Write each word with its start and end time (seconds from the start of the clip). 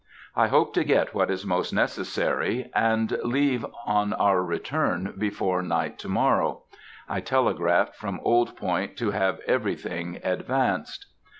I 0.35 0.47
hope 0.47 0.73
to 0.73 0.83
get 0.83 1.13
what 1.13 1.29
is 1.29 1.45
most 1.45 1.71
necessary, 1.71 2.71
and 2.73 3.11
leave 3.23 3.63
on 3.85 4.13
our 4.13 4.43
return 4.43 5.13
before 5.15 5.61
night 5.61 5.99
to 5.99 6.09
morrow. 6.09 6.63
I 7.07 7.19
telegraphed 7.19 7.95
from 7.97 8.19
Old 8.23 8.57
Point 8.57 8.97
to 8.97 9.11
have 9.11 9.39
everything 9.45 10.17
advanced. 10.23 11.05